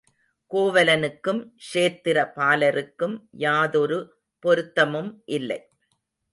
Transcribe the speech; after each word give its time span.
கோவலனுக்கும், 0.51 1.41
க்ஷேத்திர 1.57 2.23
பாலருக்கும் 2.35 3.15
யாதொரு 3.37 3.99
பொருத்தமும் 4.43 5.11
இல்லை. 5.25 5.59